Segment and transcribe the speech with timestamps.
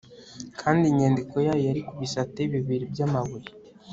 [0.59, 3.49] kandi inyandiko yayo yari ku bisate bibiri byamabuye